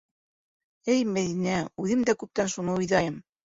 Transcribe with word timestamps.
-Эй 0.93 1.03
Мәҙинә, 1.19 1.59
үҙем 1.87 2.09
дә 2.11 2.19
күптән 2.25 2.53
шуны 2.59 2.79
уйҙайым. 2.83 3.25